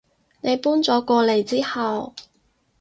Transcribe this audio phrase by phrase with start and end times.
[0.41, 2.15] 你搬咗過嚟之後